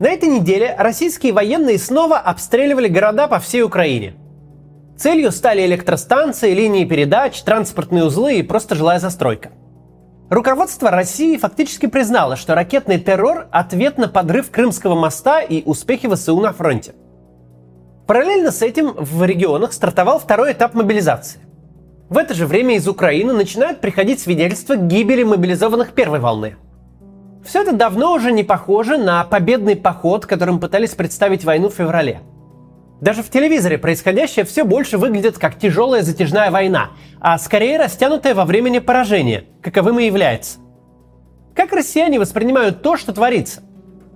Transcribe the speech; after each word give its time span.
На 0.00 0.08
этой 0.08 0.28
неделе 0.28 0.74
российские 0.76 1.32
военные 1.32 1.78
снова 1.78 2.18
обстреливали 2.18 2.88
города 2.88 3.28
по 3.28 3.38
всей 3.38 3.62
Украине. 3.62 4.14
Целью 4.96 5.30
стали 5.30 5.64
электростанции, 5.64 6.52
линии 6.52 6.84
передач, 6.84 7.40
транспортные 7.42 8.04
узлы 8.04 8.38
и 8.38 8.42
просто 8.42 8.74
жилая 8.74 8.98
застройка. 8.98 9.52
Руководство 10.30 10.90
России 10.90 11.36
фактически 11.36 11.86
признало, 11.86 12.34
что 12.34 12.56
ракетный 12.56 12.98
террор– 12.98 13.46
ответ 13.52 13.96
на 13.96 14.08
подрыв 14.08 14.50
Крымского 14.50 14.96
моста 14.96 15.40
и 15.40 15.62
успехи 15.62 16.12
ВСУ 16.12 16.40
на 16.40 16.52
фронте. 16.52 16.94
Параллельно 18.08 18.50
с 18.50 18.62
этим 18.62 18.94
в 18.98 19.22
регионах 19.24 19.72
стартовал 19.72 20.18
второй 20.18 20.52
этап 20.52 20.74
мобилизации. 20.74 21.40
В 22.08 22.18
это 22.18 22.34
же 22.34 22.46
время 22.46 22.76
из 22.76 22.88
Украины 22.88 23.32
начинают 23.32 23.80
приходить 23.80 24.18
свидетельства 24.18 24.74
гибели 24.74 25.22
мобилизованных 25.22 25.92
первой 25.92 26.18
волны– 26.18 26.56
все 27.44 27.62
это 27.62 27.72
давно 27.72 28.12
уже 28.12 28.32
не 28.32 28.42
похоже 28.42 28.96
на 28.96 29.24
победный 29.24 29.76
поход, 29.76 30.26
которым 30.26 30.60
пытались 30.60 30.94
представить 30.94 31.44
войну 31.44 31.68
в 31.68 31.74
феврале. 31.74 32.20
Даже 33.00 33.22
в 33.22 33.28
телевизоре 33.28 33.76
происходящее 33.76 34.44
все 34.44 34.64
больше 34.64 34.96
выглядит 34.96 35.38
как 35.38 35.58
тяжелая 35.58 36.02
затяжная 36.02 36.50
война, 36.50 36.90
а 37.20 37.38
скорее 37.38 37.78
растянутая 37.78 38.34
во 38.34 38.44
времени 38.44 38.78
поражение, 38.78 39.44
каковым 39.62 39.98
и 40.00 40.06
является. 40.06 40.58
Как 41.54 41.72
россияне 41.72 42.18
воспринимают 42.18 42.82
то, 42.82 42.96
что 42.96 43.12
творится? 43.12 43.62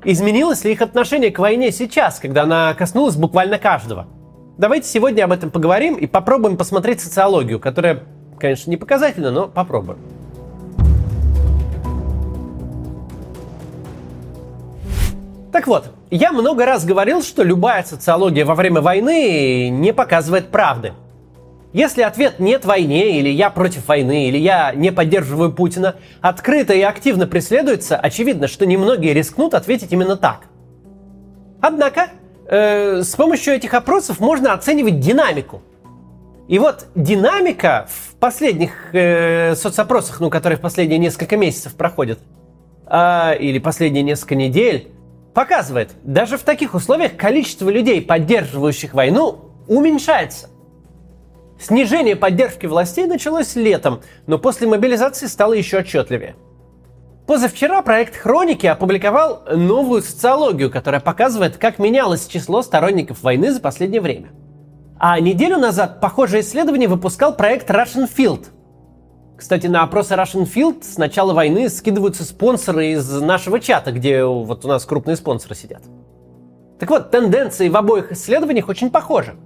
Изменилось 0.05 0.65
ли 0.65 0.73
их 0.73 0.81
отношение 0.81 1.31
к 1.31 1.39
войне 1.39 1.71
сейчас, 1.71 2.19
когда 2.19 2.45
она 2.45 2.73
коснулась 2.75 3.17
буквально 3.17 3.59
каждого? 3.59 4.07
Давайте 4.57 4.89
сегодня 4.89 5.25
об 5.25 5.33
этом 5.33 5.51
поговорим 5.51 5.95
и 5.95 6.07
попробуем 6.07 6.57
посмотреть 6.57 7.01
социологию, 7.01 7.61
которая, 7.61 8.05
конечно, 8.41 8.71
не 8.71 8.77
показательна, 8.77 9.31
но 9.31 9.49
попробуем. 9.49 9.99
Так 15.59 15.67
вот, 15.67 15.87
я 16.13 16.31
много 16.31 16.65
раз 16.65 16.85
говорил, 16.85 17.21
что 17.21 17.43
любая 17.43 17.83
социология 17.83 18.45
во 18.45 18.55
время 18.55 18.81
войны 18.81 19.69
не 19.71 19.93
показывает 19.93 20.53
правды. 20.53 20.93
Если 21.73 22.03
ответ 22.03 22.39
«нет 22.39 22.65
войне» 22.65 23.19
или 23.19 23.29
«я 23.29 23.51
против 23.51 23.89
войны» 23.89 24.29
или 24.29 24.39
«я 24.39 24.73
не 24.73 24.93
поддерживаю 24.93 25.53
Путина» 25.53 25.97
открыто 26.21 26.75
и 26.75 26.83
активно 26.83 27.27
преследуется, 27.27 27.97
очевидно, 27.97 28.47
что 28.47 28.67
немногие 28.67 29.13
рискнут 29.15 29.53
ответить 29.53 29.91
именно 29.91 30.17
так. 30.17 30.43
Однако, 31.61 32.11
э, 32.47 33.03
с 33.03 33.17
помощью 33.17 33.55
этих 33.55 33.75
опросов 33.75 34.21
можно 34.21 34.53
оценивать 34.53 35.01
динамику. 35.01 35.61
И 36.47 36.61
вот 36.61 36.87
динамика 36.95 37.89
в 37.91 38.15
последних 38.15 38.95
э, 38.95 39.57
соцопросах, 39.57 40.21
ну, 40.21 40.31
которые 40.31 40.57
в 40.57 40.61
последние 40.61 41.01
несколько 41.01 41.37
месяцев 41.37 41.75
проходят, 41.75 42.21
э, 42.87 43.39
или 43.41 43.59
последние 43.59 44.05
несколько 44.05 44.37
недель, 44.37 44.93
показывает, 45.35 45.93
даже 46.03 46.37
в 46.37 46.43
таких 46.43 46.75
условиях 46.75 47.17
количество 47.17 47.69
людей, 47.69 48.03
поддерживающих 48.03 48.95
войну, 48.95 49.53
уменьшается. 49.67 50.49
Снижение 51.61 52.17
поддержки 52.17 52.67
властей 52.67 53.07
началось 53.07 53.57
летом, 53.57 54.01
но 54.27 54.39
после 54.39 54.67
мобилизации 54.67 55.27
стало 55.27 55.55
еще 55.55 55.79
отчетливее. 55.79 56.37
Позавчера 57.27 57.83
проект 57.83 58.17
«Хроники» 58.17 58.67
опубликовал 58.67 59.43
новую 59.55 60.03
социологию, 60.03 60.71
которая 60.71 61.01
показывает, 61.01 61.59
как 61.59 61.79
менялось 61.79 62.27
число 62.27 62.63
сторонников 62.63 63.23
войны 63.23 63.53
за 63.53 63.61
последнее 63.61 64.01
время. 64.01 64.31
А 64.99 65.21
неделю 65.21 65.59
назад 65.59 66.01
похожее 66.01 66.43
исследование 66.43 66.89
выпускал 66.89 67.35
проект 67.35 67.71
Russian 67.71 68.09
Field– 68.09 68.47
кстати, 69.39 69.69
на 69.69 69.85
опросы 69.85 70.15
Russian 70.15 70.53
Field 70.53 70.83
с 70.83 70.99
начала 70.99 71.33
войны 71.33 71.69
скидываются 71.69 72.25
спонсоры 72.25 72.89
из 72.89 73.09
нашего 73.21 73.61
чата, 73.61 73.93
где 73.93 74.25
вот 74.25 74.65
у 74.65 74.69
нас 74.69 74.85
крупные 74.85 75.17
спонсоры 75.17 75.55
сидят. 75.55 75.83
Так 76.81 76.91
вот, 76.91 77.13
тенденции 77.13 77.69
в 77.69 77.77
обоих 77.77 78.11
исследованиях 78.11 78.69
очень 78.69 78.91
похожи. 78.91 79.37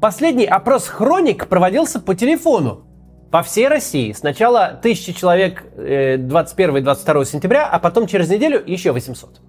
Последний 0.00 0.46
опрос 0.46 0.86
«Хроник» 0.86 1.48
проводился 1.48 1.98
по 1.98 2.14
телефону 2.14 2.84
по 3.32 3.42
всей 3.42 3.66
России. 3.66 4.12
Сначала 4.12 4.66
1000 4.66 5.12
человек 5.14 5.64
21 5.74 6.76
и 6.76 6.80
22 6.82 7.24
сентября, 7.24 7.68
а 7.68 7.80
потом 7.80 8.06
через 8.06 8.30
неделю 8.30 8.62
еще 8.64 8.92
800. 8.92 9.40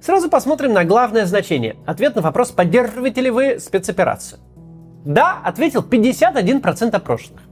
Сразу 0.00 0.30
посмотрим 0.30 0.72
на 0.72 0.84
главное 0.84 1.26
значение. 1.26 1.76
Ответ 1.84 2.14
на 2.14 2.22
вопрос, 2.22 2.52
поддерживаете 2.52 3.20
ли 3.20 3.30
вы 3.30 3.58
спецоперацию. 3.58 4.38
Да, 5.04 5.40
ответил 5.44 5.82
51% 5.82 6.94
опрошенных. 6.94 7.42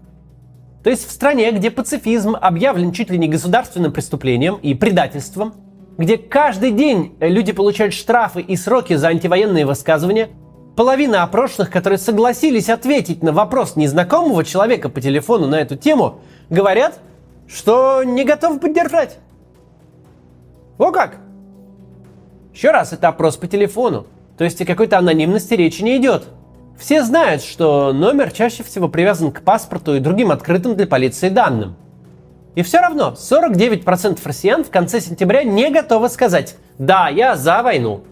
То 0.89 0.93
есть 0.93 1.07
в 1.07 1.13
стране, 1.13 1.53
где 1.53 1.71
пацифизм 1.71 2.35
объявлен 2.35 2.93
чуть 2.93 3.11
ли 3.11 3.19
не 3.19 3.29
государственным 3.29 3.93
преступлением 3.93 4.55
и 4.55 4.73
предательством, 4.73 5.53
где 5.99 6.17
каждый 6.17 6.71
день 6.71 7.15
люди 7.21 7.53
получают 7.53 7.93
штрафы 7.93 8.41
и 8.41 8.57
сроки 8.57 8.95
за 8.95 9.09
антивоенные 9.09 9.67
высказывания, 9.67 10.31
половина 10.77 11.25
опрошенных, 11.25 11.71
которые 11.71 11.99
согласились 11.99 12.71
ответить 12.71 13.23
на 13.23 13.35
вопрос 13.35 13.77
незнакомого 13.77 14.47
человека 14.47 14.89
по 14.89 15.03
телефону 15.03 15.47
на 15.47 15.57
эту 15.57 15.77
тему, 15.77 16.23
говорят, 16.49 17.01
что 17.47 18.03
не 18.03 18.25
готовы 18.25 18.59
поддержать. 18.59 19.19
О 20.79 20.91
как! 20.91 21.19
Еще 22.55 22.71
раз, 22.71 22.95
это 22.95 23.09
опрос 23.09 23.37
по 23.37 23.47
телефону. 23.47 24.07
То 24.39 24.45
есть 24.45 24.63
о 24.63 24.65
какой-то 24.65 24.97
анонимности 24.97 25.53
речи 25.53 25.83
не 25.83 25.99
идет. 25.99 26.29
Все 26.79 27.03
знают, 27.03 27.43
что 27.43 27.93
номер 27.93 28.31
чаще 28.31 28.63
всего 28.63 28.89
привязан 28.89 29.33
к 29.33 29.43
паспорту 29.43 29.97
и 29.97 30.01
другим 30.01 30.31
открытым 30.31 30.77
для 30.77 30.87
полиции 30.87 31.29
данным. 31.29 31.77
И 32.55 32.63
все 32.63 32.79
равно 32.79 33.17
49% 33.17 34.21
россиян 34.25 34.63
в 34.63 34.71
конце 34.71 35.01
сентября 35.01 35.43
не 35.43 35.71
готовы 35.71 36.09
сказать 36.09 36.57
«Да, 36.79 37.09
я 37.09 37.35
за 37.35 37.63
войну». 37.65 38.05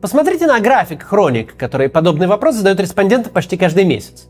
Посмотрите 0.00 0.46
на 0.46 0.60
график 0.60 1.02
хроник, 1.02 1.56
который 1.56 1.88
подобный 1.88 2.28
вопрос 2.28 2.54
задают 2.54 2.78
респонденты 2.78 3.30
почти 3.30 3.56
каждый 3.56 3.84
месяц. 3.84 4.28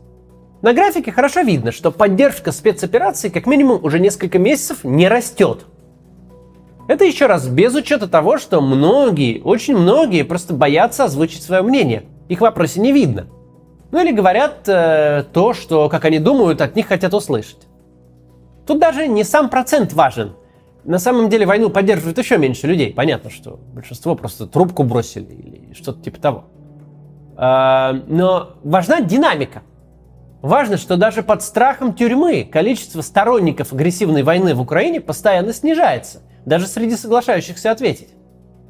На 0.63 0.73
графике 0.73 1.11
хорошо 1.11 1.41
видно, 1.41 1.71
что 1.71 1.91
поддержка 1.91 2.51
спецоперации 2.51 3.29
как 3.29 3.45
минимум 3.45 3.83
уже 3.83 3.99
несколько 3.99 4.39
месяцев 4.39 4.83
не 4.83 5.07
растет. 5.07 5.65
Это 6.87 7.05
еще 7.05 7.27
раз 7.27 7.47
без 7.47 7.75
учета 7.75 8.07
того, 8.07 8.37
что 8.37 8.61
многие, 8.61 9.41
очень 9.41 9.77
многие 9.77 10.23
просто 10.23 10.53
боятся 10.53 11.05
озвучить 11.05 11.43
свое 11.43 11.61
мнение. 11.61 12.03
Их 12.29 12.41
вопросе 12.41 12.79
не 12.79 12.91
видно. 12.91 13.27
Ну 13.93 14.01
или 14.01 14.11
говорят 14.11 14.67
э, 14.67 15.23
то, 15.33 15.53
что, 15.53 15.87
как 15.87 16.05
они 16.05 16.17
думают, 16.17 16.61
от 16.61 16.75
них 16.75 16.87
хотят 16.87 17.13
услышать. 17.13 17.67
Тут 18.65 18.79
даже 18.79 19.07
не 19.07 19.23
сам 19.23 19.49
процент 19.49 19.93
важен. 19.93 20.33
На 20.83 20.97
самом 20.97 21.29
деле 21.29 21.45
войну 21.45 21.69
поддерживают 21.69 22.17
еще 22.17 22.39
меньше 22.39 22.65
людей. 22.65 22.91
Понятно, 22.91 23.29
что 23.29 23.59
большинство 23.71 24.15
просто 24.15 24.47
трубку 24.47 24.81
бросили 24.81 25.31
или 25.31 25.73
что-то 25.75 26.01
типа 26.01 26.19
того. 26.19 26.45
Э, 27.37 28.01
но 28.07 28.53
важна 28.63 28.99
динамика. 28.99 29.61
Важно, 30.41 30.77
что 30.77 30.97
даже 30.97 31.21
под 31.21 31.43
страхом 31.43 31.93
тюрьмы 31.93 32.49
количество 32.51 33.01
сторонников 33.01 33.73
агрессивной 33.73 34.23
войны 34.23 34.55
в 34.55 34.61
Украине 34.61 35.01
постоянно 35.01 35.53
снижается, 35.53 36.23
даже 36.47 36.65
среди 36.65 36.95
соглашающихся 36.95 37.69
ответить. 37.69 38.09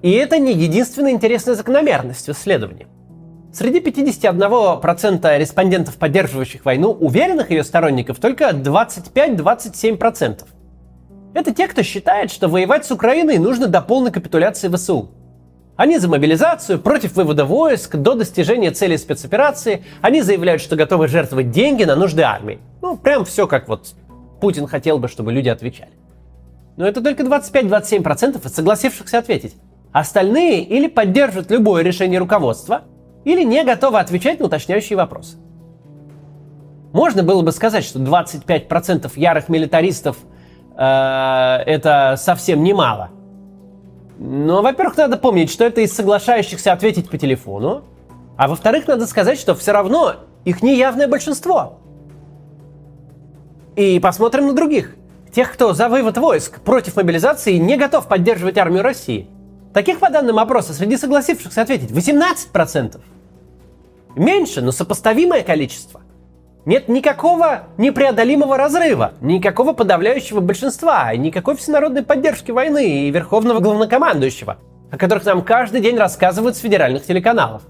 И 0.01 0.11
это 0.11 0.37
не 0.37 0.51
единственная 0.51 1.11
интересная 1.11 1.55
закономерность 1.55 2.27
в 2.27 2.31
исследовании. 2.33 2.87
Среди 3.53 3.79
51% 3.81 5.37
респондентов, 5.37 5.97
поддерживающих 5.97 6.65
войну, 6.65 6.89
уверенных 6.89 7.51
ее 7.51 7.63
сторонников 7.63 8.17
только 8.17 8.49
25-27%. 8.49 10.39
Это 11.35 11.53
те, 11.53 11.67
кто 11.67 11.83
считает, 11.83 12.31
что 12.31 12.47
воевать 12.47 12.83
с 12.87 12.91
Украиной 12.91 13.37
нужно 13.37 13.67
до 13.67 13.81
полной 13.81 14.11
капитуляции 14.11 14.69
ВСУ. 14.69 15.11
Они 15.75 15.99
за 15.99 16.07
мобилизацию, 16.07 16.79
против 16.79 17.15
вывода 17.15 17.45
войск, 17.45 17.95
до 17.95 18.15
достижения 18.15 18.71
цели 18.71 18.95
спецоперации. 18.95 19.83
Они 20.01 20.23
заявляют, 20.23 20.63
что 20.63 20.75
готовы 20.75 21.07
жертвовать 21.07 21.51
деньги 21.51 21.83
на 21.83 21.95
нужды 21.95 22.23
армии. 22.23 22.57
Ну, 22.81 22.97
прям 22.97 23.23
все 23.23 23.45
как 23.45 23.67
вот 23.67 23.93
Путин 24.41 24.65
хотел 24.65 24.97
бы, 24.97 25.07
чтобы 25.07 25.31
люди 25.31 25.49
отвечали. 25.49 25.91
Но 26.75 26.87
это 26.87 27.01
только 27.01 27.21
25-27% 27.21 28.47
из 28.47 28.53
согласившихся 28.53 29.19
ответить. 29.19 29.55
Остальные 29.91 30.63
или 30.63 30.87
поддержат 30.87 31.51
любое 31.51 31.83
решение 31.83 32.19
руководства, 32.19 32.81
или 33.23 33.43
не 33.43 33.63
готовы 33.63 33.99
отвечать 33.99 34.39
на 34.39 34.47
уточняющие 34.47 34.97
вопросы. 34.97 35.37
Можно 36.91 37.23
было 37.23 37.41
бы 37.41 37.51
сказать, 37.51 37.83
что 37.83 37.99
25% 37.99 39.11
ярых 39.15 39.49
милитаристов 39.49 40.17
э, 40.77 40.83
это 41.65 42.15
совсем 42.17 42.63
немало. 42.63 43.09
Но, 44.19 44.61
во-первых, 44.61 44.95
надо 44.97 45.17
помнить, 45.17 45.51
что 45.51 45.65
это 45.65 45.81
из 45.81 45.93
соглашающихся 45.93 46.71
ответить 46.71 47.09
по 47.09 47.17
телефону. 47.17 47.83
А 48.37 48.47
во-вторых, 48.47 48.87
надо 48.87 49.07
сказать, 49.07 49.39
что 49.39 49.55
все 49.55 49.71
равно 49.71 50.15
их 50.45 50.61
неявное 50.61 51.07
большинство. 51.07 51.79
И 53.75 53.99
посмотрим 53.99 54.47
на 54.47 54.53
других. 54.53 54.95
Тех, 55.33 55.51
кто 55.51 55.73
за 55.73 55.89
вывод 55.89 56.17
войск 56.17 56.61
против 56.61 56.95
мобилизации 56.95 57.57
не 57.57 57.75
готов 57.75 58.07
поддерживать 58.07 58.57
армию 58.59 58.83
России. 58.83 59.27
Таких, 59.73 59.99
по 59.99 60.11
данным 60.11 60.37
опроса, 60.37 60.73
среди 60.73 60.95
согласившихся 60.95 61.63
ответить 61.63 61.89
18%. 61.89 63.01
Меньше, 64.15 64.61
но 64.61 64.71
сопоставимое 64.71 65.43
количество. 65.43 66.01
Нет 66.65 66.87
никакого 66.87 67.63
непреодолимого 67.77 68.57
разрыва, 68.57 69.13
никакого 69.21 69.73
подавляющего 69.73 70.39
большинства, 70.39 71.13
никакой 71.15 71.55
всенародной 71.57 72.03
поддержки 72.03 72.51
войны 72.51 73.07
и 73.07 73.11
верховного 73.11 73.59
главнокомандующего. 73.59 74.57
о 74.91 74.97
которых 74.97 75.25
нам 75.25 75.41
каждый 75.41 75.81
день 75.81 75.97
рассказывают 75.97 76.55
с 76.55 76.59
федеральных 76.59 77.03
телеканалов. 77.03 77.63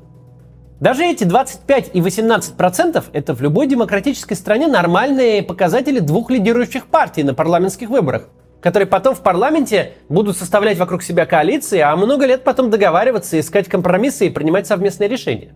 Даже 0.81 1.05
эти 1.05 1.23
25 1.23 1.91
и 1.93 2.01
18 2.01 2.57
процентов– 2.57 3.05
это 3.13 3.33
в 3.33 3.41
любой 3.41 3.67
демократической 3.67 4.33
стране 4.33 4.67
нормальные 4.67 5.41
показатели 5.41 5.99
двух 5.99 6.29
лидирующих 6.29 6.87
партий 6.87 7.23
на 7.23 7.33
парламентских 7.33 7.87
выборах, 7.87 8.27
которые 8.59 8.87
потом 8.87 9.15
в 9.15 9.21
парламенте 9.21 9.93
будут 10.09 10.37
составлять 10.37 10.77
вокруг 10.77 11.01
себя 11.01 11.25
коалиции, 11.25 11.79
а 11.79 11.95
много 11.95 12.25
лет 12.25 12.43
потом 12.43 12.69
договариваться, 12.69 13.39
искать 13.39 13.69
компромиссы 13.69 14.27
и 14.27 14.29
принимать 14.29 14.67
совместные 14.67 15.07
решения. 15.07 15.53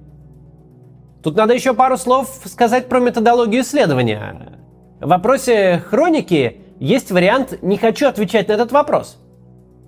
Тут 1.23 1.35
надо 1.35 1.53
еще 1.53 1.73
пару 1.73 1.97
слов 1.97 2.29
сказать 2.45 2.89
про 2.89 2.99
методологию 2.99 3.61
исследования. 3.61 4.59
В 4.99 5.07
вопросе 5.07 5.83
хроники 5.89 6.61
есть 6.79 7.11
вариант 7.11 7.61
«не 7.61 7.77
хочу 7.77 8.07
отвечать 8.07 8.47
на 8.47 8.53
этот 8.53 8.71
вопрос». 8.71 9.17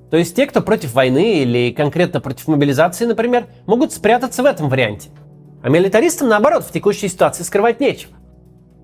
То 0.09 0.17
есть 0.17 0.35
те, 0.35 0.47
кто 0.47 0.61
против 0.61 0.93
войны 0.93 1.39
или 1.39 1.71
конкретно 1.71 2.19
против 2.19 2.47
мобилизации, 2.47 3.05
например, 3.05 3.45
могут 3.67 3.93
спрятаться 3.93 4.41
в 4.41 4.45
этом 4.45 4.67
варианте. 4.69 5.09
А 5.61 5.69
милитаристам, 5.69 6.29
наоборот, 6.29 6.63
в 6.63 6.71
текущей 6.71 7.07
ситуации 7.07 7.43
скрывать 7.43 7.79
нечего. 7.79 8.13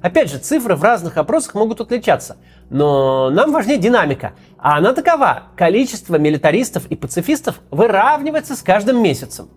Опять 0.02 0.30
же, 0.30 0.38
цифры 0.38 0.76
в 0.76 0.84
разных 0.84 1.18
опросах 1.18 1.56
могут 1.56 1.82
отличаться, 1.82 2.38
но 2.70 3.32
нам 3.32 3.52
важнее 3.52 3.80
динамика. 3.80 4.34
А 4.60 4.78
она 4.78 4.94
такова. 4.94 5.44
Количество 5.56 6.18
милитаристов 6.18 6.86
и 6.88 6.96
пацифистов 6.96 7.60
выравнивается 7.72 8.56
с 8.56 8.62
каждым 8.62 9.02
месяцем. 9.02 9.50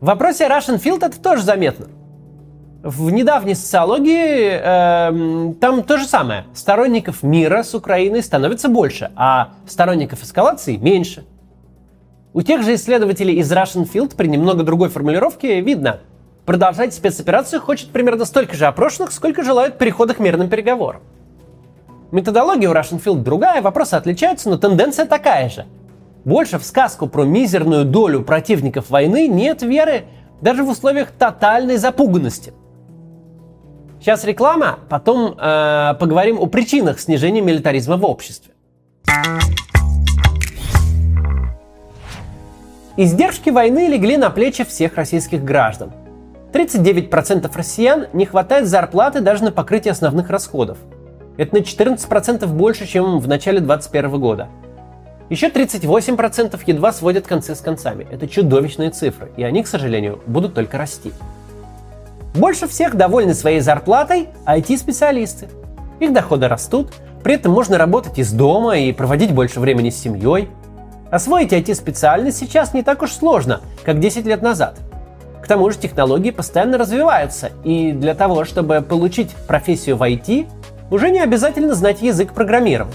В 0.00 0.06
вопросе 0.06 0.46
Russian 0.46 0.80
Field 0.80 1.04
это 1.04 1.20
тоже 1.20 1.42
заметно. 1.42 1.88
В 2.82 3.12
недавней 3.12 3.54
социологии 3.54 4.58
э, 4.60 5.54
там 5.60 5.84
то 5.84 5.98
же 5.98 6.04
самое. 6.04 6.46
Сторонников 6.52 7.22
мира 7.22 7.62
с 7.62 7.76
Украиной 7.76 8.24
становится 8.24 8.68
больше, 8.68 9.12
а 9.14 9.50
сторонников 9.68 10.24
эскалации 10.24 10.76
меньше. 10.78 11.24
У 12.32 12.42
тех 12.42 12.64
же 12.64 12.74
исследователей 12.74 13.36
из 13.36 13.52
Russian 13.52 13.88
Field 13.88 14.16
при 14.16 14.26
немного 14.26 14.64
другой 14.64 14.88
формулировке 14.88 15.60
видно, 15.60 16.00
продолжать 16.44 16.92
спецоперацию 16.92 17.60
хочет 17.60 17.90
примерно 17.90 18.24
столько 18.24 18.56
же 18.56 18.66
опрошенных, 18.66 19.12
сколько 19.12 19.44
желают 19.44 19.78
перехода 19.78 20.14
к 20.14 20.18
мирным 20.18 20.48
переговорам. 20.48 21.02
Методология 22.10 22.68
у 22.68 22.74
Russian 22.74 23.00
Field 23.00 23.22
другая, 23.22 23.62
вопросы 23.62 23.94
отличаются, 23.94 24.50
но 24.50 24.58
тенденция 24.58 25.06
такая 25.06 25.48
же. 25.48 25.66
Больше 26.24 26.58
в 26.58 26.64
сказку 26.64 27.06
про 27.06 27.22
мизерную 27.22 27.84
долю 27.84 28.22
противников 28.22 28.90
войны 28.90 29.28
нет 29.28 29.62
веры 29.62 30.06
даже 30.40 30.64
в 30.64 30.68
условиях 30.68 31.12
тотальной 31.12 31.76
запуганности– 31.76 32.52
Сейчас 34.02 34.24
реклама, 34.24 34.80
потом 34.88 35.36
э, 35.38 35.94
поговорим 36.00 36.40
о 36.40 36.46
причинах 36.46 36.98
снижения 36.98 37.40
милитаризма 37.40 37.96
в 37.96 38.04
обществе. 38.04 38.52
Издержки 42.96 43.50
войны 43.50 43.86
легли 43.86 44.16
на 44.16 44.30
плечи 44.30 44.64
всех 44.64 44.96
российских 44.96 45.44
граждан. 45.44 45.92
39% 46.52 47.48
россиян 47.54 48.08
не 48.12 48.26
хватает 48.26 48.66
зарплаты 48.66 49.20
даже 49.20 49.44
на 49.44 49.52
покрытие 49.52 49.92
основных 49.92 50.30
расходов. 50.30 50.78
Это 51.36 51.54
на 51.54 51.60
14% 51.60 52.44
больше, 52.46 52.88
чем 52.88 53.20
в 53.20 53.28
начале 53.28 53.60
2021 53.60 54.20
года. 54.20 54.48
Еще 55.30 55.48
38% 55.48 56.60
едва 56.66 56.92
сводят 56.92 57.28
концы 57.28 57.54
с 57.54 57.60
концами. 57.60 58.04
Это 58.10 58.26
чудовищные 58.26 58.90
цифры, 58.90 59.30
и 59.36 59.44
они, 59.44 59.62
к 59.62 59.68
сожалению, 59.68 60.20
будут 60.26 60.54
только 60.54 60.76
расти. 60.76 61.12
Больше 62.34 62.66
всех 62.66 62.96
довольны 62.96 63.34
своей 63.34 63.60
зарплатой 63.60 64.28
IT-специалисты. 64.46 65.48
Их 66.00 66.14
доходы 66.14 66.48
растут, 66.48 66.92
при 67.22 67.34
этом 67.34 67.52
можно 67.52 67.76
работать 67.76 68.18
из 68.18 68.32
дома 68.32 68.78
и 68.78 68.92
проводить 68.92 69.32
больше 69.32 69.60
времени 69.60 69.90
с 69.90 70.00
семьей. 70.00 70.48
Освоить 71.10 71.52
IT-специальность 71.52 72.38
сейчас 72.38 72.72
не 72.72 72.82
так 72.82 73.02
уж 73.02 73.12
сложно, 73.12 73.60
как 73.84 74.00
10 74.00 74.24
лет 74.24 74.40
назад. 74.40 74.78
К 75.42 75.46
тому 75.46 75.70
же 75.70 75.76
технологии 75.76 76.30
постоянно 76.30 76.78
развиваются, 76.78 77.50
и 77.64 77.92
для 77.92 78.14
того, 78.14 78.46
чтобы 78.46 78.80
получить 78.80 79.30
профессию 79.46 79.96
в 79.96 80.02
IT, 80.02 80.48
уже 80.90 81.10
не 81.10 81.20
обязательно 81.20 81.74
знать 81.74 82.00
язык 82.00 82.32
программирования. 82.32 82.94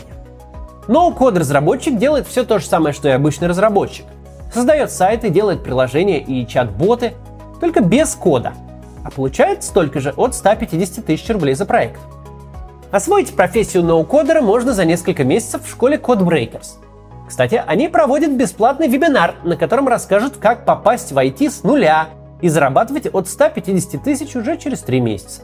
Но 0.88 1.12
код-разработчик 1.12 1.98
делает 1.98 2.28
все 2.28 2.44
то 2.44 2.58
же 2.58 2.66
самое, 2.66 2.94
что 2.94 3.08
и 3.08 3.12
обычный 3.12 3.50
разработчик. 3.50 4.06
Создает 4.52 4.92
сайты, 4.92 5.30
делает 5.30 5.64
приложения 5.64 6.20
и 6.20 6.48
чат-боты, 6.48 7.14
только 7.60 7.82
без 7.82 8.16
кода– 8.16 8.54
а 9.08 9.10
получает 9.10 9.64
столько 9.64 10.02
же 10.02 10.14
от 10.18 10.36
150 10.36 11.06
тысяч 11.06 11.30
рублей 11.30 11.56
за 11.56 11.66
проект. 11.66 12.02
Освоить 12.92 13.34
профессию 13.34 13.84
ноу-кодера 13.84 14.42
можно 14.42 14.74
за 14.74 14.84
несколько 14.84 15.24
месяцев 15.24 15.64
в 15.64 15.70
школе 15.70 15.98
Codebreakers. 15.98 16.76
Кстати, 17.26 17.64
они 17.66 17.88
проводят 17.88 18.34
бесплатный 18.34 18.90
вебинар, 18.90 19.36
на 19.46 19.56
котором 19.56 19.88
расскажут, 19.88 20.38
как 20.38 20.66
попасть 20.66 21.14
в 21.14 21.18
IT 21.18 21.50
с 21.50 21.64
нуля 21.64 22.10
и 22.42 22.50
зарабатывать 22.50 23.08
от 23.08 23.30
150 23.30 24.04
тысяч 24.04 24.36
уже 24.36 24.58
через 24.58 24.82
3 24.82 25.00
месяца. 25.00 25.44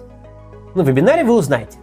На 0.75 0.81
вебинаре 0.81 1.24
вы 1.24 1.33
узнаете, 1.33 1.77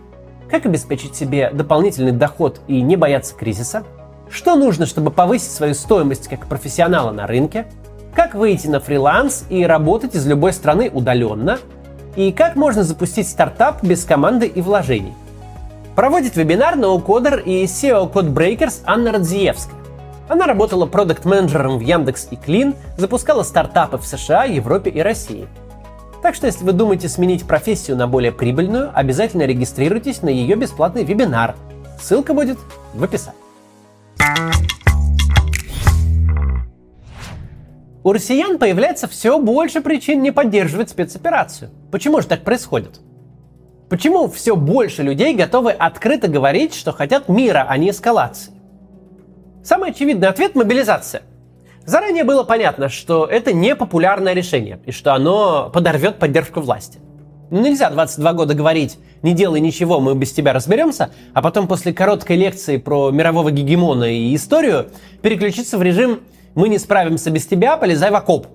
как 0.50 0.66
обеспечить 0.66 1.16
себе 1.16 1.50
дополнительный 1.50 2.12
доход 2.12 2.60
и 2.68 2.82
не 2.82 2.96
бояться 2.96 3.34
кризиса, 3.34 3.84
что 4.28 4.54
нужно, 4.54 4.84
чтобы 4.84 5.10
повысить 5.10 5.50
свою 5.50 5.72
стоимость 5.72 6.28
как 6.28 6.46
профессионала 6.46 7.10
на 7.10 7.26
рынке– 7.26 7.66
как 8.14 8.34
выйти 8.34 8.66
на 8.66 8.80
фриланс 8.80 9.44
и 9.48 9.64
работать 9.64 10.14
из 10.14 10.26
любой 10.26 10.52
страны 10.52 10.90
удаленно, 10.92 11.58
и 12.16 12.32
как 12.32 12.56
можно 12.56 12.82
запустить 12.82 13.28
стартап 13.28 13.82
без 13.82 14.04
команды 14.04 14.46
и 14.46 14.60
вложений. 14.60 15.14
Проводит 15.94 16.36
вебинар 16.36 16.76
ноу-кодер 16.76 17.38
и 17.38 17.64
SEO 17.64 18.12
Codebreakers 18.12 18.82
Анна 18.84 19.12
Радзиевская. 19.12 19.78
Она 20.28 20.46
работала 20.46 20.86
продукт-менеджером 20.86 21.78
в 21.78 21.80
Яндекс 21.80 22.28
и 22.30 22.36
Клин, 22.36 22.74
запускала 22.96 23.42
стартапы 23.42 23.98
в 23.98 24.06
США, 24.06 24.44
Европе 24.44 24.90
и 24.90 25.00
России. 25.00 25.48
Так 26.22 26.34
что 26.34 26.46
если 26.46 26.64
вы 26.64 26.72
думаете 26.72 27.08
сменить 27.08 27.46
профессию 27.46 27.96
на 27.96 28.06
более 28.06 28.30
прибыльную, 28.30 28.90
обязательно 28.94 29.42
регистрируйтесь 29.42 30.22
на 30.22 30.28
ее 30.28 30.54
бесплатный 30.54 31.02
вебинар. 31.02 31.56
Ссылка 32.00 32.34
будет 32.34 32.58
в 32.94 33.02
описании. 33.02 33.40
У 38.02 38.12
россиян 38.12 38.58
появляется 38.58 39.08
все 39.08 39.38
больше 39.38 39.82
причин 39.82 40.22
не 40.22 40.30
поддерживать 40.30 40.88
спецоперацию. 40.88 41.70
Почему 41.92 42.20
же 42.22 42.28
так 42.28 42.44
происходит? 42.44 43.00
Почему 43.90 44.28
все 44.28 44.56
больше 44.56 45.02
людей 45.02 45.34
готовы 45.34 45.72
открыто 45.72 46.28
говорить, 46.28 46.74
что 46.74 46.92
хотят 46.92 47.28
мира, 47.28 47.66
а 47.68 47.76
не 47.76 47.90
эскалации? 47.90 48.52
Самый 49.62 49.90
очевидный 49.90 50.28
ответ– 50.28 50.54
мобилизация. 50.54 51.22
Заранее 51.84 52.24
было 52.24 52.42
понятно, 52.44 52.88
что 52.88 53.26
это 53.26 53.52
не 53.52 53.76
популярное 53.76 54.32
решение, 54.32 54.80
и 54.86 54.92
что 54.92 55.12
оно 55.12 55.70
подорвет 55.70 56.18
поддержку 56.18 56.60
власти. 56.60 57.00
Ну, 57.50 57.60
нельзя 57.60 57.90
22 57.90 58.32
года 58.32 58.54
говорить 58.54 58.98
«не 59.22 59.34
делай 59.34 59.60
ничего, 59.60 60.00
мы 60.00 60.14
без 60.14 60.32
тебя 60.32 60.52
разберемся», 60.52 61.10
а 61.34 61.42
потом 61.42 61.66
после 61.66 61.92
короткой 61.92 62.36
лекции 62.36 62.76
про 62.76 63.10
мирового 63.10 63.50
гегемона 63.50 64.04
и 64.04 64.34
историю 64.34 64.90
переключиться 65.20 65.76
в 65.76 65.82
режим 65.82 66.20
мы 66.54 66.68
не 66.68 66.78
справимся 66.78 67.30
без 67.30 67.46
тебя, 67.46 67.76
полезай 67.76 68.10
в 68.10 68.14
окоп. 68.14 68.46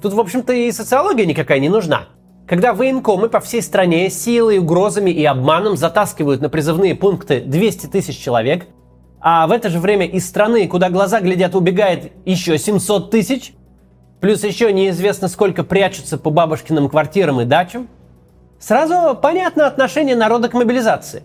Тут, 0.00 0.12
в 0.12 0.20
общем-то, 0.20 0.52
и 0.52 0.70
социология 0.72 1.26
никакая 1.26 1.58
не 1.58 1.68
нужна. 1.68 2.08
Когда 2.46 2.72
военкомы 2.72 3.28
по 3.28 3.40
всей 3.40 3.62
стране 3.62 4.10
силой, 4.10 4.58
угрозами 4.58 5.10
и 5.10 5.24
обманом 5.24 5.76
затаскивают 5.76 6.40
на 6.40 6.48
призывные 6.48 6.94
пункты 6.94 7.40
200 7.40 7.86
тысяч 7.86 8.18
человек, 8.18 8.66
а 9.20 9.46
в 9.46 9.52
это 9.52 9.68
же 9.68 9.78
время 9.78 10.06
из 10.06 10.26
страны, 10.26 10.66
куда 10.66 10.88
глаза 10.88 11.20
глядят, 11.20 11.54
убегает 11.54 12.12
еще 12.24 12.58
700 12.58 13.10
тысяч, 13.10 13.52
плюс 14.20 14.42
еще 14.42 14.72
неизвестно 14.72 15.28
сколько 15.28 15.62
прячутся 15.62 16.16
по 16.16 16.30
бабушкиным 16.30 16.88
квартирам 16.88 17.40
и 17.40 17.44
дачам, 17.44 17.88
сразу 18.58 19.14
понятно 19.16 19.66
отношение 19.66 20.16
народа 20.16 20.48
к 20.48 20.54
мобилизации. 20.54 21.22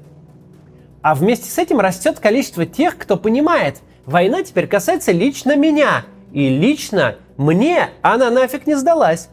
А 1.01 1.15
вместе 1.15 1.49
с 1.49 1.57
этим 1.57 1.79
растет 1.79 2.19
количество 2.19 2.65
тех, 2.65 2.97
кто 2.97 3.17
понимает– 3.17 3.77
Война 4.05 4.43
теперь 4.43 4.67
касается 4.67 5.11
лично 5.11 5.55
меня. 5.55 6.05
И 6.31 6.49
лично 6.49 7.15
мне 7.37 7.89
она 8.01 8.29
нафиг 8.29 8.67
не 8.67 8.75
сдалась. 8.75 9.29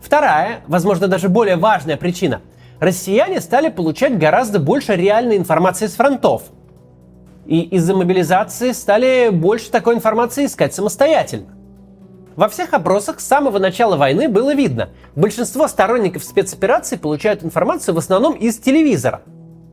Вторая, 0.00 0.60
возможно, 0.66 1.06
даже 1.06 1.28
более 1.28 1.56
важная 1.56 1.96
причина. 1.96 2.40
Россияне 2.80 3.40
стали 3.40 3.68
получать 3.68 4.18
гораздо 4.18 4.58
больше 4.58 4.94
реальной 4.94 5.36
информации 5.36 5.86
с 5.86 5.94
фронтов. 5.94 6.44
И 7.46 7.60
из-за 7.60 7.94
мобилизации 7.94 8.72
стали 8.72 9.30
больше 9.30 9.70
такой 9.70 9.94
информации 9.94 10.46
искать 10.46 10.74
самостоятельно. 10.74 11.54
Во 12.36 12.48
всех 12.48 12.72
опросах 12.72 13.20
с 13.20 13.26
самого 13.26 13.58
начала 13.58 13.96
войны 13.96 14.28
было 14.28 14.54
видно, 14.54 14.90
большинство 15.16 15.66
сторонников 15.66 16.22
спецоперации 16.22 16.96
получают 16.96 17.42
информацию 17.42 17.94
в 17.94 17.98
основном 17.98 18.34
из 18.34 18.58
телевизора– 18.58 19.22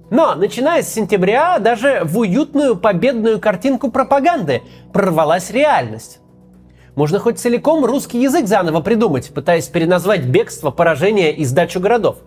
но, 0.10 0.36
начиная 0.36 0.84
с 0.84 0.94
сентября, 0.94 1.58
даже 1.60 2.02
в 2.04 2.20
уютную 2.20 2.76
победную 2.76 3.40
картинку 3.40 3.90
пропаганды 3.90 4.62
прорвалась 4.94 5.50
реальность. 5.50 6.20
Можно 6.96 7.20
хоть 7.20 7.40
целиком 7.40 7.84
русский 7.84 8.22
язык 8.22 8.48
заново 8.48 8.82
придумать, 8.82 9.34
пытаясь 9.34 9.68
переназвать 9.68 10.26
бегство, 10.26 10.72
поражение 10.72 11.36
и 11.36 11.44
сдачу 11.44 11.80
городов. 11.80 12.18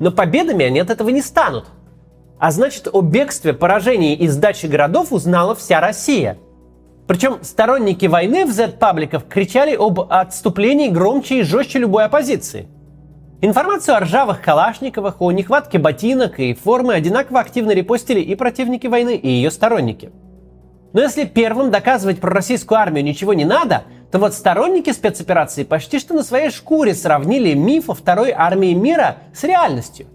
Но 0.00 0.10
победами 0.10 0.66
они 0.66 0.80
от 0.80 0.90
этого 0.90 1.08
не 1.10 1.22
станут. 1.22 1.66
А 2.38 2.50
значит, 2.50 2.88
о 2.92 3.00
бегстве, 3.00 3.52
поражении 3.52 4.14
и 4.14 4.28
сдаче 4.28 4.68
городов 4.68 5.12
узнала 5.12 5.54
вся 5.54 5.80
Россия. 5.80 6.38
Причем 7.06 7.38
сторонники 7.42 8.04
войны 8.06 8.44
в 8.44 8.52
Z-пабликах 8.52 9.26
кричали 9.26 9.74
об 9.74 10.00
отступлении 10.10 10.88
громче 10.88 11.40
и 11.40 11.42
жестче 11.42 11.78
любой 11.78 12.04
оппозиции. 12.04 12.68
Информацию 13.40 13.96
о 13.96 14.00
ржавых 14.00 14.42
калашниковых, 14.42 15.22
о 15.22 15.30
нехватке 15.30 15.78
ботинок 15.78 16.40
и 16.40 16.54
формы 16.54 16.94
одинаково 16.94 17.38
активно 17.38 17.70
репостили 17.70 18.18
и 18.18 18.34
противники 18.34 18.88
войны, 18.88 19.14
и 19.14 19.28
ее 19.28 19.52
сторонники. 19.52 20.10
Но 20.92 21.02
если 21.02 21.24
первым 21.24 21.70
доказывать 21.70 22.18
про 22.20 22.30
российскую 22.30 22.80
армию 22.80 23.04
ничего 23.04 23.34
не 23.34 23.44
надо, 23.44 23.84
то 24.10 24.18
вот 24.18 24.34
сторонники 24.34 24.90
спецоперации 24.90 25.62
почти 25.62 26.00
что 26.00 26.14
на 26.14 26.24
своей 26.24 26.50
шкуре 26.50 26.94
сравнили 26.94 27.54
миф 27.54 27.88
о 27.90 27.94
второй 27.94 28.32
армии 28.32 28.74
мира 28.74 29.18
с 29.32 29.44
реальностью. 29.44 30.08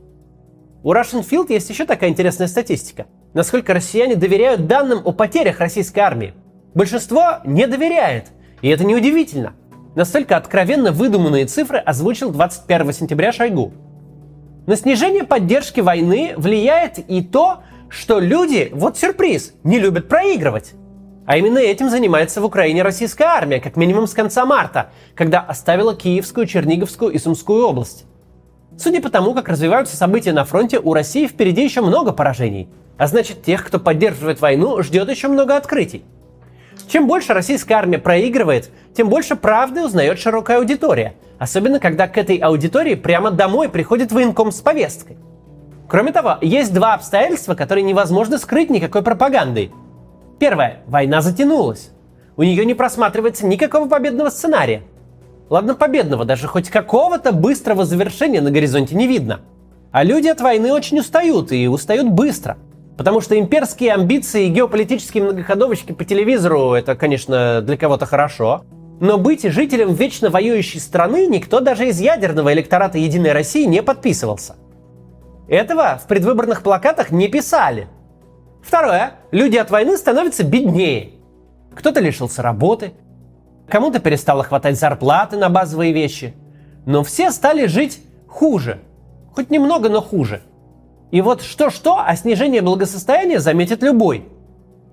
У 0.84 0.92
Russian 0.92 1.26
Field 1.26 1.46
есть 1.48 1.70
еще 1.70 1.86
такая 1.86 2.10
интересная 2.10 2.48
статистика. 2.48 3.06
Насколько 3.34 3.74
россияне 3.74 4.18
доверяют 4.18 4.68
данным 4.68 5.02
о 5.06 5.14
потерях 5.14 5.62
российской 5.62 6.00
армии. 6.00 6.34
Большинство 6.74 7.38
не 7.46 7.68
доверяет. 7.68 8.28
И 8.62 8.68
это 8.68 8.84
неудивительно. 8.84 9.54
Настолько 9.96 10.38
откровенно 10.38 10.92
выдуманные 10.92 11.46
цифры 11.46 11.78
озвучил 11.78 12.32
21 12.32 12.94
сентября 12.94 13.32
Шойгу. 13.32 13.74
На 14.66 14.76
снижение 14.76 15.24
поддержки 15.24 15.82
войны 15.82 16.34
влияет 16.36 16.98
и 16.98 17.22
то, 17.22 17.60
что 17.90 18.20
люди, 18.20 18.72
вот 18.74 18.98
сюрприз, 18.98 19.54
не 19.64 19.80
любят 19.80 20.08
проигрывать. 20.08 20.74
А 21.28 21.38
именно 21.38 21.60
этим 21.60 21.90
занимается 21.90 22.42
в 22.42 22.46
Украине 22.46 22.82
российская 22.82 23.26
армия, 23.26 23.60
как 23.60 23.76
минимум 23.76 24.08
с 24.08 24.14
конца 24.14 24.46
марта, 24.46 24.90
когда 25.16 25.40
оставила 25.40 25.96
Киевскую, 25.96 26.48
Черниговскую 26.48 27.12
и 27.12 27.20
Сумскую 27.20 27.68
область. 27.68 28.06
Судя 28.78 29.00
по 29.00 29.10
тому, 29.10 29.36
как 29.36 29.48
развиваются 29.48 29.96
события 29.96 30.34
на 30.34 30.44
фронте, 30.44 30.80
у 30.80 30.94
России 30.94 31.28
впереди 31.28 31.64
еще 31.64 31.82
много 31.82 32.12
поражений. 32.12 32.68
А 32.98 33.06
значит, 33.06 33.44
тех, 33.44 33.64
кто 33.64 33.80
поддерживает 33.80 34.42
войну, 34.42 34.82
ждет 34.82 35.10
еще 35.10 35.28
много 35.28 35.56
открытий. 35.56 36.04
Чем 36.88 37.08
больше 37.08 37.34
российская 37.34 37.76
армия 37.76 37.98
проигрывает, 37.98 38.70
тем 38.94 39.10
больше 39.10 39.36
правды 39.36 39.84
узнает 39.84 40.20
широкая 40.20 40.58
аудитория. 40.58 41.16
Особенно, 41.40 41.80
когда 41.80 42.08
к 42.08 42.18
этой 42.18 42.38
аудитории 42.38 42.96
прямо 42.96 43.32
домой 43.32 43.70
приходит 43.70 44.12
военком 44.12 44.52
с 44.52 44.62
повесткой. 44.62 45.18
Кроме 45.88 46.12
того, 46.12 46.38
есть 46.42 46.74
два 46.74 46.94
обстоятельства, 46.94 47.56
которые 47.56 47.84
невозможно 47.84 48.38
скрыть 48.38 48.70
никакой 48.70 49.02
пропагандой. 49.02 49.72
Первое. 50.40 50.82
Война 50.88 51.22
затянулась. 51.22 51.92
У 52.36 52.44
нее 52.44 52.66
не 52.66 52.74
просматривается 52.74 53.46
никакого 53.46 53.88
победного 53.88 54.30
сценария. 54.30 54.84
Ладно, 55.50 55.76
победного, 55.76 56.26
даже 56.26 56.48
хоть 56.48 56.70
какого-то 56.70 57.32
быстрого 57.32 57.86
завершения 57.86 58.42
на 58.42 58.50
горизонте 58.50 58.96
не 58.96 59.08
видно. 59.08 59.42
А 59.92 60.04
люди 60.04 60.28
от 60.28 60.42
войны 60.42 60.74
очень 60.74 61.00
устают, 61.00 61.52
и 61.52 61.68
устают 61.68 62.10
быстро. 62.10 62.58
Потому 62.98 63.22
что 63.22 63.38
имперские 63.40 63.94
амбиции 63.94 64.46
и 64.46 64.50
геополитические 64.50 65.24
многоходовочки 65.24 65.94
по 65.94 66.06
телевизору– 66.06 66.74
это, 66.74 66.96
конечно, 66.96 67.62
для 67.62 67.76
кого-то 67.76 68.06
хорошо. 68.06 68.66
Но 69.00 69.18
быть 69.18 69.44
жителем 69.44 69.94
вечно 69.94 70.30
воюющей 70.30 70.80
страны 70.80 71.26
никто 71.26 71.60
даже 71.60 71.88
из 71.88 72.00
ядерного 72.00 72.54
электората 72.54 73.00
«Единой 73.00 73.32
России» 73.32 73.66
не 73.66 73.82
подписывался. 73.82 74.56
Этого 75.48 76.00
в 76.04 76.08
предвыборных 76.08 76.62
плакатах 76.62 77.12
не 77.12 77.28
писали. 77.28 77.88
Второе. 78.62 79.14
Люди 79.32 79.58
от 79.58 79.72
войны 79.72 79.98
становятся 79.98 80.44
беднее. 80.44 81.14
Кто-то 81.76 82.00
лишился 82.00 82.44
работы, 82.44 82.94
кому-то 83.68 84.00
перестало 84.00 84.44
хватать 84.44 84.80
зарплаты 84.80 85.36
на 85.38 85.50
базовые 85.50 85.92
вещи. 85.92 86.36
Но 86.86 87.04
все 87.04 87.32
стали 87.32 87.66
жить 87.66 88.02
хуже. 88.28 88.80
Хоть 89.34 89.50
немного, 89.50 89.90
но 89.90 90.00
хуже– 90.02 90.44
и 91.14 91.22
вот 91.22 91.44
что-что, 91.44 92.02
а 92.04 92.16
снижение 92.16 92.64
благосостояния 92.64 93.40
заметит 93.40 93.84
любой. 93.84 94.26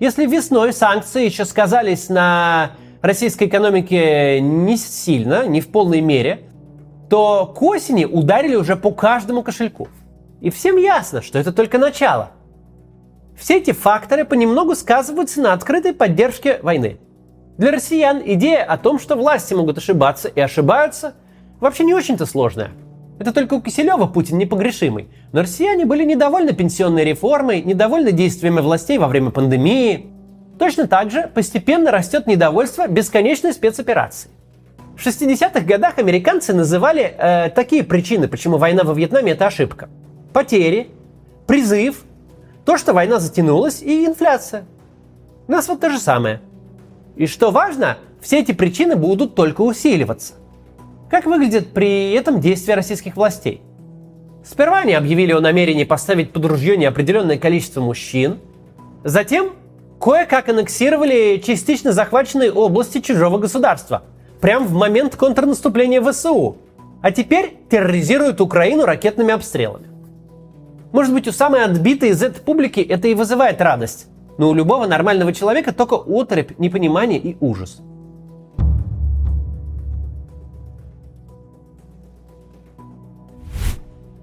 Если 0.00 0.26
весной 0.26 0.74
санкции 0.74 1.24
еще 1.24 1.46
сказались 1.46 2.10
на 2.10 2.72
российской 3.00 3.44
экономике 3.44 4.38
не 4.38 4.76
сильно, 4.76 5.46
не 5.46 5.62
в 5.62 5.68
полной 5.68 6.02
мере, 6.02 6.42
то 7.08 7.46
к 7.46 7.62
осени 7.62 8.04
ударили 8.04 8.54
уже 8.54 8.76
по 8.76 8.92
каждому 8.92 9.42
кошельку. 9.42 9.88
И 10.42 10.50
всем 10.50 10.76
ясно, 10.76 11.22
что 11.22 11.38
это 11.38 11.52
только 11.52 11.78
начало. 11.78 12.32
Все 13.38 13.56
эти 13.56 13.70
факторы 13.70 14.26
понемногу 14.26 14.74
сказываются 14.74 15.40
на 15.40 15.54
открытой 15.54 15.94
поддержке 15.94 16.60
войны. 16.60 16.98
Для 17.56 17.70
россиян 17.70 18.20
идея 18.22 18.64
о 18.64 18.76
том, 18.76 18.98
что 18.98 19.16
власти 19.16 19.54
могут 19.54 19.78
ошибаться 19.78 20.28
и 20.28 20.38
ошибаются, 20.38 21.14
вообще 21.60 21.84
не 21.84 21.94
очень-то 21.94 22.26
сложная– 22.26 22.72
это 23.20 23.34
только 23.34 23.52
у 23.52 23.60
Киселева 23.60 24.06
Путин 24.06 24.38
непогрешимый. 24.38 25.08
Но 25.32 25.42
россияне 25.42 25.84
были 25.84 26.04
недовольны 26.06 26.54
пенсионной 26.54 27.04
реформой, 27.04 27.60
недовольны 27.60 28.12
действиями 28.12 28.60
властей 28.60 28.96
во 28.96 29.08
время 29.08 29.28
пандемии. 29.30 30.06
Точно 30.58 30.86
так 30.86 31.10
же 31.10 31.30
постепенно 31.34 31.90
растет 31.90 32.26
недовольство 32.26 32.88
бесконечной 32.88 33.52
спецоперацией. 33.52 34.32
В 34.96 35.06
60-х 35.06 35.60
годах 35.60 35.98
американцы 35.98 36.54
называли 36.54 37.14
э, 37.16 37.50
такие 37.50 37.84
причины, 37.84 38.26
почему 38.26 38.56
война 38.56 38.84
во 38.84 38.94
Вьетнаме 38.94 39.32
это 39.32 39.48
ошибка. 39.48 39.90
Потери, 40.32 40.88
призыв, 41.46 42.04
то, 42.64 42.78
что 42.78 42.94
война 42.94 43.20
затянулась 43.20 43.82
и 43.82 44.06
инфляция. 44.06 44.64
У 45.46 45.52
нас 45.52 45.68
вот 45.68 45.80
то 45.80 45.90
же 45.90 45.98
самое. 45.98 46.40
И 47.16 47.26
что 47.26 47.50
важно, 47.50 47.98
все 48.22 48.40
эти 48.40 48.52
причины 48.52 48.96
будут 48.96 49.34
только 49.34 49.60
усиливаться. 49.60 50.34
Как 51.10 51.26
выглядит 51.26 51.72
при 51.72 52.12
этом 52.12 52.40
действие 52.40 52.76
российских 52.76 53.16
властей? 53.16 53.62
Сперва 54.44 54.78
они 54.78 54.94
объявили 54.94 55.32
о 55.32 55.40
намерении 55.40 55.82
поставить 55.82 56.32
под 56.32 56.44
ружье 56.44 56.76
неопределенное 56.76 57.36
количество 57.36 57.80
мужчин. 57.80 58.38
Затем 59.02 59.50
кое-как 60.00 60.48
аннексировали 60.48 61.42
частично 61.44 61.92
захваченные 61.92 62.52
области 62.52 63.00
чужого 63.00 63.38
государства. 63.38 64.04
Прямо 64.40 64.64
в 64.64 64.72
момент 64.72 65.16
контрнаступления 65.16 66.00
ВСУ. 66.00 66.58
А 67.02 67.10
теперь 67.10 67.56
терроризируют 67.68 68.40
Украину 68.40 68.84
ракетными 68.84 69.32
обстрелами. 69.32 69.88
Может 70.92 71.12
быть, 71.12 71.26
у 71.26 71.32
самой 71.32 71.64
отбитой 71.64 72.12
Z-публики 72.12 72.80
это 72.80 73.08
и 73.08 73.14
вызывает 73.14 73.60
радость. 73.60 74.06
Но 74.38 74.48
у 74.48 74.54
любого 74.54 74.86
нормального 74.86 75.32
человека 75.32 75.72
только 75.72 75.94
отрыбь, 75.94 76.58
непонимание 76.58 77.18
и 77.18 77.36
ужас– 77.40 77.80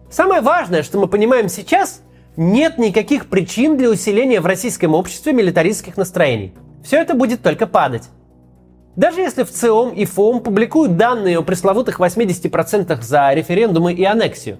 Самое 0.09 0.41
важное, 0.41 0.83
что 0.83 0.99
мы 0.99 1.07
понимаем 1.07 1.49
сейчас, 1.49 2.01
нет 2.37 2.77
никаких 2.77 3.27
причин 3.27 3.77
для 3.77 3.89
усиления 3.89 4.39
в 4.39 4.45
российском 4.45 4.93
обществе 4.93 5.33
милитаристских 5.33 5.97
настроений. 5.97 6.53
Все 6.83 7.01
это 7.01 7.13
будет 7.13 7.41
только 7.41 7.67
падать. 7.67 8.09
Даже 8.95 9.21
если 9.21 9.43
в 9.43 9.51
ЦИОМ 9.51 9.93
и 9.93 10.05
ФОМ 10.05 10.39
публикуют 10.41 10.97
данные 10.97 11.39
о 11.39 11.43
пресловутых 11.43 11.99
80% 11.99 13.01
за 13.01 13.33
референдумы 13.33 13.93
и 13.93 14.03
аннексию. 14.03 14.57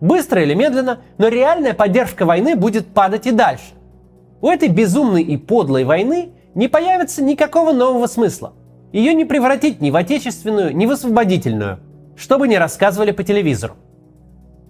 Быстро 0.00 0.42
или 0.42 0.54
медленно, 0.54 1.00
но 1.16 1.28
реальная 1.28 1.72
поддержка 1.72 2.24
войны 2.24 2.54
будет 2.54 2.86
падать 2.88 3.26
и 3.26 3.32
дальше. 3.32 3.74
У 4.40 4.48
этой 4.48 4.68
безумной 4.68 5.22
и 5.22 5.36
подлой 5.36 5.84
войны 5.84 6.30
не 6.54 6.68
появится 6.68 7.22
никакого 7.22 7.72
нового 7.72 8.06
смысла. 8.06 8.52
Ее 8.92 9.14
не 9.14 9.24
превратить 9.24 9.80
ни 9.80 9.90
в 9.90 9.96
отечественную, 9.96 10.76
ни 10.76 10.86
в 10.86 10.92
освободительную, 10.92 11.80
что 12.16 12.38
бы 12.38 12.46
ни 12.46 12.54
рассказывали 12.54 13.10
по 13.10 13.24
телевизору. 13.24 13.74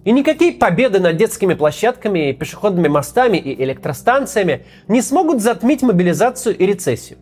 И 0.05 0.11
никакие 0.11 0.53
победы 0.53 0.99
над 0.99 1.17
детскими 1.17 1.53
площадками, 1.53 2.31
пешеходными 2.31 2.87
мостами 2.87 3.37
и 3.37 3.61
электростанциями 3.63 4.65
не 4.87 5.01
смогут 5.01 5.41
затмить 5.41 5.81
мобилизацию 5.81 6.57
и 6.57 6.65
рецессию. 6.65 7.19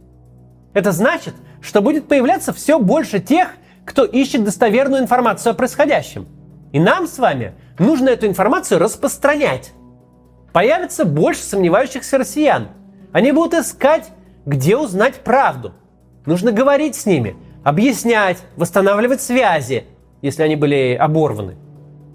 Это 0.73 0.91
значит, 0.91 1.33
что 1.59 1.81
будет 1.81 2.07
появляться 2.07 2.53
все 2.53 2.77
больше 2.77 3.19
тех, 3.19 3.49
кто 3.83 4.03
ищет 4.03 4.43
достоверную 4.43 5.01
информацию 5.01 5.51
о 5.51 5.53
происходящем. 5.55 6.27
И 6.71 6.79
нам 6.79 7.07
с 7.07 7.17
вами 7.17 7.53
нужно 7.79 8.09
эту 8.09 8.27
информацию 8.27 8.79
распространять. 8.79 9.71
Появится 10.53 11.03
больше 11.03 11.41
сомневающихся 11.41 12.17
россиян. 12.19 12.67
Они 13.11 13.31
будут 13.31 13.55
искать, 13.55 14.11
где 14.45 14.77
узнать 14.77 15.15
правду. 15.15 15.73
Нужно 16.25 16.51
говорить 16.51 16.95
с 16.95 17.05
ними, 17.05 17.35
объяснять, 17.63 18.37
восстанавливать 18.55 19.21
связи, 19.21 19.85
если 20.21 20.43
они 20.43 20.55
были 20.55 20.93
оборваны– 20.93 21.55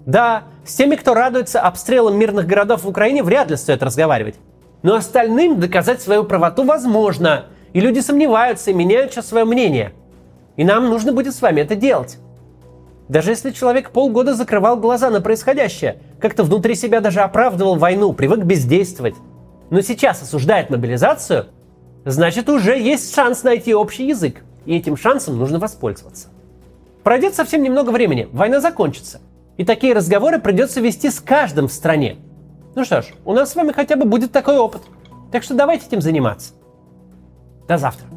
да, 0.05 0.43
с 0.65 0.75
теми, 0.75 0.95
кто 0.95 1.13
радуется 1.13 1.59
обстрелам 1.59 2.17
мирных 2.17 2.47
городов 2.47 2.83
в 2.83 2.87
Украине, 2.87 3.21
вряд 3.23 3.49
ли 3.49 3.57
стоит 3.57 3.83
разговаривать. 3.83 4.35
Но 4.81 4.95
остальным 4.95 5.59
доказать 5.59 6.01
свою 6.01 6.23
правоту 6.23 6.63
возможно. 6.63 7.45
И 7.73 7.79
люди 7.79 7.99
сомневаются 7.99 8.71
и 8.71 8.73
меняют 8.73 9.11
сейчас 9.11 9.27
свое 9.27 9.45
мнение. 9.45 9.93
И 10.55 10.63
нам 10.63 10.89
нужно 10.89 11.11
будет 11.11 11.35
с 11.35 11.41
вами 11.41 11.61
это 11.61 11.75
делать. 11.75 12.17
Даже 13.09 13.31
если 13.31 13.51
человек 13.51 13.89
полгода 13.91 14.33
закрывал 14.33 14.77
глаза 14.77 15.09
на 15.09 15.19
происходящее, 15.19 15.97
как-то 16.19 16.43
внутри 16.43 16.75
себя 16.75 17.01
даже 17.01 17.21
оправдывал 17.21 17.75
войну, 17.75 18.13
привык 18.13 18.39
бездействовать, 18.39 19.15
но 19.69 19.81
сейчас 19.81 20.21
осуждает 20.21 20.69
мобилизацию, 20.69 21.47
значит 22.05 22.47
уже 22.47 22.79
есть 22.79 23.13
шанс 23.13 23.43
найти 23.43 23.73
общий 23.73 24.07
язык. 24.07 24.43
И 24.65 24.77
этим 24.77 24.95
шансом 24.95 25.37
нужно 25.37 25.59
воспользоваться. 25.59 26.29
Пройдет 27.03 27.35
совсем 27.35 27.63
немного 27.63 27.89
времени, 27.89 28.29
война 28.31 28.61
закончится– 28.61 29.19
и 29.57 29.65
такие 29.65 29.93
разговоры 29.93 30.39
придется 30.39 30.81
вести 30.81 31.09
с 31.09 31.19
каждым 31.19 31.67
в 31.67 31.73
стране. 31.73 32.17
Ну 32.75 32.85
что 32.85 33.01
ж, 33.01 33.07
у 33.25 33.33
нас 33.33 33.51
с 33.51 33.55
вами 33.55 33.71
хотя 33.71 33.95
бы 33.95 34.05
будет 34.05 34.31
такой 34.31 34.57
опыт. 34.57 34.81
Так 35.31 35.43
что 35.43 35.53
давайте 35.53 35.87
этим 35.87 36.01
заниматься. 36.01 36.53
До 37.67 37.77
завтра. 37.77 38.07